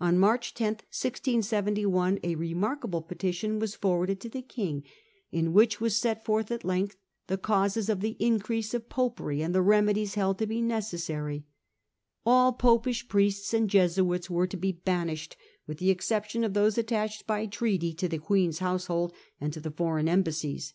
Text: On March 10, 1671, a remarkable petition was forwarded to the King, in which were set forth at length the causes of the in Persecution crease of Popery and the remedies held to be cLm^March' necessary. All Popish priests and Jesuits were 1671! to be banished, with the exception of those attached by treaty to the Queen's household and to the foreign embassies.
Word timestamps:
On 0.00 0.16
March 0.16 0.54
10, 0.54 0.66
1671, 0.74 2.20
a 2.22 2.36
remarkable 2.36 3.02
petition 3.02 3.58
was 3.58 3.74
forwarded 3.74 4.20
to 4.20 4.28
the 4.28 4.40
King, 4.40 4.84
in 5.32 5.52
which 5.52 5.80
were 5.80 5.90
set 5.90 6.24
forth 6.24 6.52
at 6.52 6.62
length 6.62 6.96
the 7.26 7.36
causes 7.36 7.88
of 7.88 7.98
the 7.98 8.10
in 8.10 8.34
Persecution 8.34 8.40
crease 8.46 8.74
of 8.74 8.88
Popery 8.88 9.42
and 9.42 9.52
the 9.52 9.60
remedies 9.62 10.14
held 10.14 10.38
to 10.38 10.46
be 10.46 10.60
cLm^March' 10.62 10.66
necessary. 10.68 11.44
All 12.24 12.52
Popish 12.52 13.08
priests 13.08 13.52
and 13.52 13.68
Jesuits 13.68 14.30
were 14.30 14.42
1671! 14.42 14.48
to 14.50 14.56
be 14.56 14.84
banished, 14.84 15.36
with 15.66 15.78
the 15.78 15.90
exception 15.90 16.44
of 16.44 16.54
those 16.54 16.78
attached 16.78 17.26
by 17.26 17.44
treaty 17.46 17.92
to 17.94 18.08
the 18.08 18.18
Queen's 18.18 18.60
household 18.60 19.12
and 19.40 19.52
to 19.52 19.58
the 19.58 19.72
foreign 19.72 20.08
embassies. 20.08 20.74